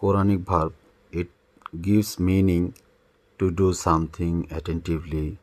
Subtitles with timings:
[0.00, 0.72] Quranic verb.
[1.12, 1.28] It
[1.80, 2.74] gives meaning
[3.38, 5.38] to do something attentively,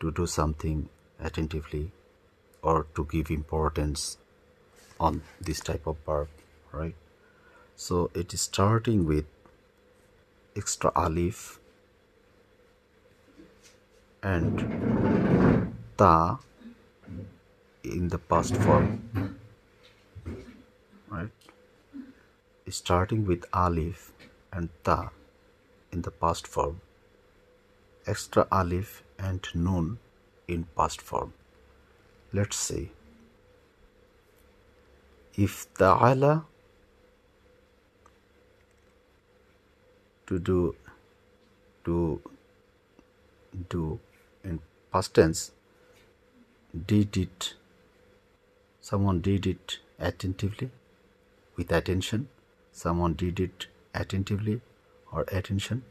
[0.00, 0.88] to do something
[1.20, 1.92] attentively,
[2.62, 4.18] or to give importance
[4.98, 6.28] on this type of verb,
[6.72, 6.94] right?
[7.76, 9.24] So it is starting with
[10.56, 11.60] extra alif
[14.22, 16.38] and ta
[17.82, 19.38] in the past form
[21.08, 21.53] right
[22.78, 24.12] starting with alif
[24.52, 24.98] and ta
[25.92, 26.80] in the past form
[28.14, 28.92] extra alif
[29.30, 29.88] and nun
[30.56, 31.32] in past form
[32.32, 32.90] let's see.
[35.44, 36.32] if ta'ala
[40.26, 40.58] to do
[41.86, 41.96] to
[43.74, 43.98] do
[44.44, 44.60] in
[44.92, 45.42] past tense
[46.92, 47.48] did it
[48.90, 49.78] someone did it
[50.10, 50.70] attentively
[51.56, 52.28] with attention
[52.73, 54.61] someone did it attentively
[55.11, 55.81] or attention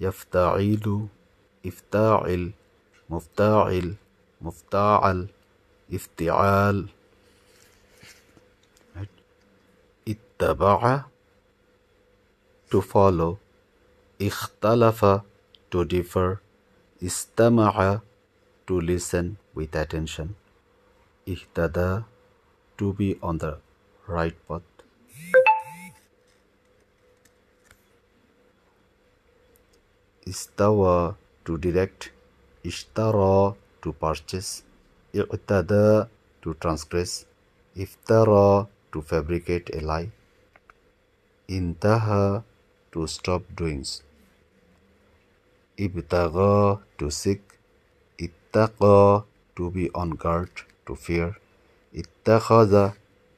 [0.00, 1.06] يفتعيل
[1.66, 2.52] افتاعل
[3.10, 3.94] مفتاعل
[4.40, 5.28] مفتاعل
[5.92, 6.88] افتعال
[10.08, 11.04] اتبع
[12.74, 13.36] to follow
[14.22, 15.04] اختلف
[15.74, 16.36] to differ
[17.02, 18.00] استمع
[18.66, 20.34] to listen with attention
[21.26, 22.04] ihtada
[22.78, 23.54] to be on the
[24.08, 24.75] right path
[30.31, 32.11] Istawa to direct
[32.69, 34.51] ishtara to purchase
[35.21, 36.09] i'tada
[36.41, 37.11] to transgress
[37.83, 40.09] iftara to fabricate a lie
[41.47, 42.43] intaha
[42.91, 44.03] to stop doings.
[45.85, 47.41] ibtagha to seek
[48.25, 49.23] ittaqa
[49.55, 50.49] to be on guard
[50.85, 51.37] to fear
[51.93, 52.85] ittakhadha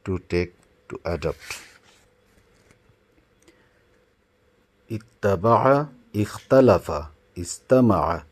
[0.06, 0.54] to take
[0.90, 1.50] to adopt.
[4.98, 8.26] ittaba'a ikhtalafa istama'a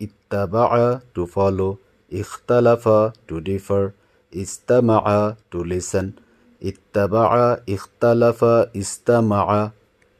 [0.00, 1.78] ittaba'a to follow
[2.10, 3.94] ikhtalafa to differ
[4.32, 6.18] istama'a to listen
[6.60, 9.72] ittaba'a ikhtalafa istama'a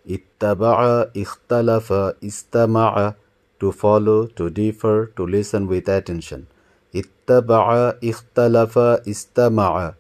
[0.06, 3.14] ittaba'a ikhtalafa istama'a
[3.58, 6.46] to follow to differ to listen with attention
[6.94, 9.92] اتبع اختلف استمع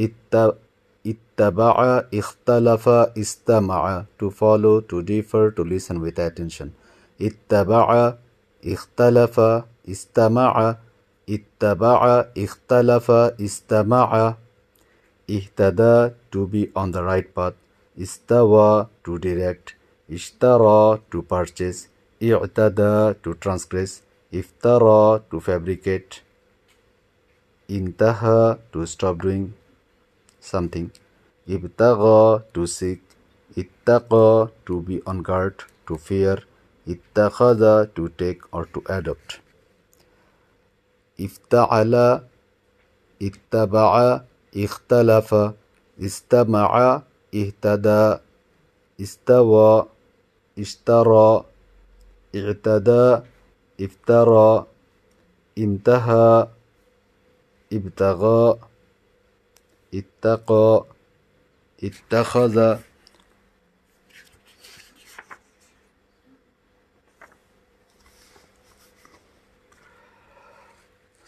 [0.00, 0.63] اتبع
[1.36, 4.06] Taba'a, ikhtalafa, istama'a.
[4.18, 6.74] To follow, to differ, to listen with attention.
[7.18, 8.18] Ittaba'a,
[8.62, 10.78] ikhtalafa, istama'a.
[11.26, 14.36] Ittaba'a, ikhtalafa, istama'a.
[15.28, 17.54] Ihtada, to be on the right path.
[17.98, 19.74] Istawa, to direct.
[20.10, 21.88] Ishtara, to purchase.
[22.20, 24.02] I'tada, to transgress.
[24.32, 26.20] Iftara, to fabricate.
[27.68, 29.54] Intaha, to stop doing
[30.40, 30.90] something.
[31.48, 33.00] Ibtagha to seek
[33.56, 36.42] ittaqa to be on guard to fear
[36.86, 39.40] ittakhadha to take or to adopt
[41.18, 42.24] ifta'ala
[43.20, 45.54] ittaba'a ikhtalafa
[45.98, 48.20] istama'a ihtada
[48.98, 49.88] istawa
[50.56, 51.44] ishtara
[52.34, 53.24] i'tada
[53.80, 54.66] افترى
[55.58, 56.48] انتهى
[57.72, 58.58] ابتغى
[59.94, 60.84] اتقى
[61.84, 62.56] اتخذ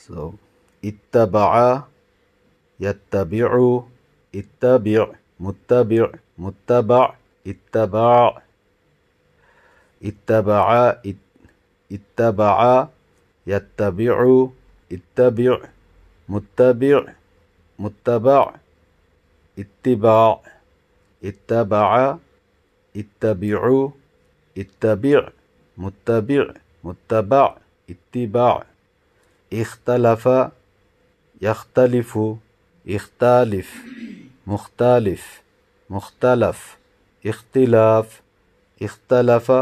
[0.07, 0.33] so
[0.85, 1.83] اتبع
[2.81, 3.53] يتبع
[4.35, 5.07] اتبع
[5.41, 7.15] متبع متبع
[7.47, 8.39] اتبع
[10.05, 10.69] اتبع
[11.93, 12.89] اتبع
[13.47, 14.49] يتبع
[14.93, 15.59] اتبع
[16.29, 17.13] متبع
[17.79, 18.55] متبع
[19.59, 20.41] اتباع
[21.25, 22.17] اتبع
[22.97, 23.89] اتبع
[24.59, 25.29] اتبع
[25.77, 26.47] متبع
[26.85, 27.57] متبع
[27.91, 28.67] اتباع
[29.53, 30.29] اختلف
[31.43, 32.19] يختلف
[32.89, 33.75] اختلف.
[34.47, 35.43] مختلف
[35.91, 36.77] مختلف.
[37.27, 38.21] اختلاف
[38.83, 39.53] اختلف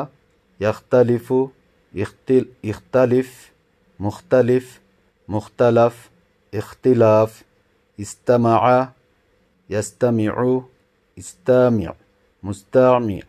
[0.60, 1.32] يختلف.
[2.64, 3.50] يختلف
[4.00, 4.80] مختلف.
[5.28, 6.10] مختلف
[6.54, 7.42] اختلاف.
[8.00, 8.88] استمع
[9.70, 10.62] يستمع
[11.18, 11.94] استامع
[12.42, 13.20] مستمع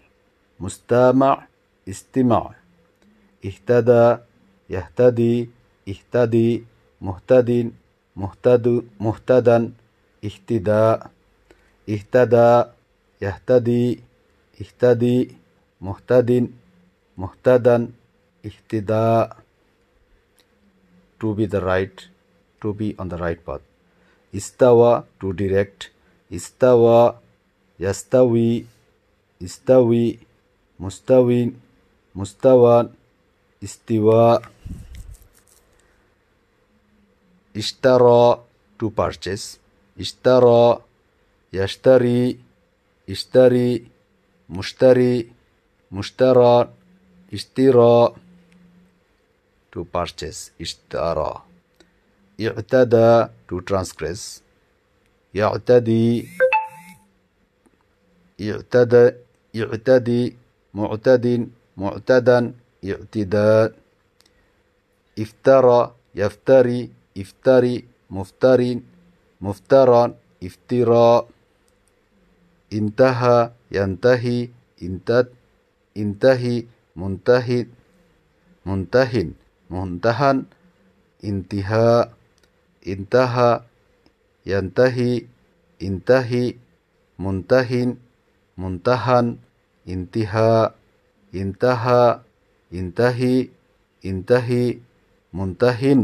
[0.59, 1.47] مستمع
[1.89, 2.55] استمع.
[3.45, 4.17] اهتدى
[4.69, 5.49] يهتدي
[5.89, 6.63] اهتدي
[7.01, 7.71] مهتد
[8.15, 9.71] مهتد مهتدا.
[10.25, 11.11] اهتداء.
[11.89, 12.63] اهتدى
[13.21, 13.99] يهتدي
[14.61, 15.35] اهتدي
[15.81, 16.51] مهتد
[17.17, 17.77] مهتدا.
[18.45, 19.33] ihtida
[21.19, 21.97] to be the right
[22.61, 23.65] to be on the right path.
[24.33, 25.94] istawa to direct.
[26.34, 27.14] istawa
[27.80, 28.64] yastawi
[29.42, 30.18] استوي
[30.80, 31.50] مستو
[32.14, 32.90] مستوى
[33.64, 34.42] استواء
[37.56, 38.40] اشترى
[38.82, 39.58] to purchase
[40.00, 40.82] اشترى
[41.52, 42.38] يشتري
[43.10, 43.86] اشتري
[44.50, 45.32] مشتري
[45.92, 46.68] مشترى
[47.32, 48.14] اشترى
[49.72, 51.42] to purchase اشترى
[52.40, 54.43] اعتدى to transgress
[55.35, 56.27] يعتدي
[58.41, 59.05] اعتدى
[59.53, 60.35] يعتدي
[60.73, 61.25] معتد
[61.77, 62.53] معتدا
[62.85, 63.73] اعتداء
[65.19, 65.79] افترى
[66.15, 67.75] يفتري افتري
[68.09, 68.59] مفتر
[69.41, 70.03] مفترى
[70.43, 71.27] افتراء.
[72.73, 74.49] انتهى ينتهي
[74.83, 75.27] انتد
[75.97, 76.65] انتهي
[76.95, 77.67] منتهي
[78.65, 79.27] منتهن
[79.69, 80.37] منتهن
[81.23, 82.13] انتهاء.
[82.87, 83.51] انتهى
[84.46, 85.26] ينتهي
[85.82, 86.54] انتهي
[87.18, 87.96] منتهن
[88.58, 89.26] منتهن
[89.88, 90.74] انتهاء
[91.34, 92.20] انتهى
[92.72, 93.48] انتهي
[94.04, 94.78] انتهي
[95.32, 96.00] منتهن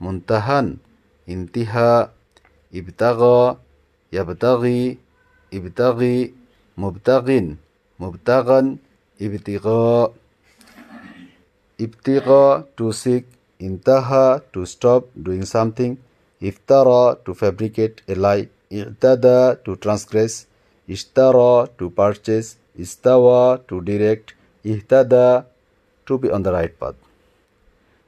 [0.00, 0.76] منتهن
[1.28, 2.12] انتهاء
[2.74, 3.56] ابتغى
[4.12, 4.98] يبتغي
[5.54, 6.34] ابتغي
[6.78, 7.26] مبتغ
[8.00, 8.76] مبتغا
[9.22, 10.14] ابتغاء
[11.80, 13.24] ابتغى to seek
[13.62, 15.96] انتهى to stop doing something
[16.41, 18.49] Iftara to fabricate a lie.
[18.71, 20.47] I'tada to transgress.
[20.89, 22.57] Ishtara to purchase.
[22.77, 24.33] Istawa to direct.
[24.65, 25.45] Ihtada
[26.05, 26.95] to be on the right path.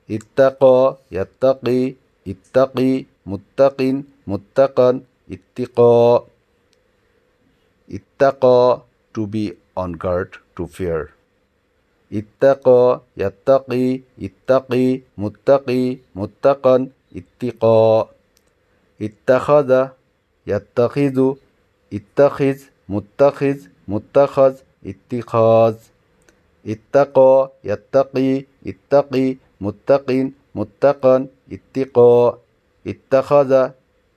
[0.09, 1.95] Ittaqa, yattaqi,
[2.27, 6.25] ittaqi, muttaqin, muttaqan, ittiqa.
[7.87, 8.81] Ittaqa
[9.13, 11.13] to be on guard, to fear.
[12.11, 18.09] Ittaqa, yattaqi, ittaqi, muttaqi, muttaqan, ittiqa.
[19.01, 19.87] اتخذ
[20.47, 21.33] يتخذ
[21.93, 22.57] اتخذ
[22.89, 23.57] متخذ
[23.87, 24.53] متخذ
[24.85, 25.75] اتخاذ.
[26.67, 32.39] اتقى يتقي اتقي متق متقا اتقاء.
[32.87, 33.69] اتخذ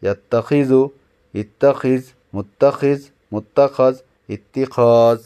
[0.02, 0.88] يتخذ
[1.36, 2.02] اتخذ
[2.32, 3.00] متخذ
[3.32, 3.96] متخذ
[4.30, 5.20] اتخاذ.